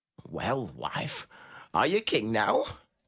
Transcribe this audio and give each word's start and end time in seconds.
"Well, 0.27 0.69
wife, 0.69 1.27
are 1.75 1.85
you 1.85 2.01
King 2.01 2.31
now?" 2.31 2.65